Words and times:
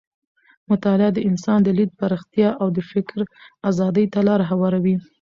مطالعه 0.71 1.11
د 1.13 1.19
انسان 1.29 1.59
د 1.63 1.69
لید 1.77 1.91
پراختیا 1.99 2.49
او 2.61 2.67
د 2.77 2.79
فکر 2.91 3.17
ازادۍ 3.69 4.05
ته 4.13 4.19
لاره 4.27 4.45
هواروي. 4.51 4.95